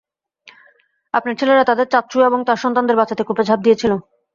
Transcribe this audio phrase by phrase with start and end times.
[1.13, 3.91] আপনার ছেলেরা তাদের চাচ্ছু এবং, তার সন্তানকে বাঁচাতে কূপে ঝাঁপ দিয়েছিল।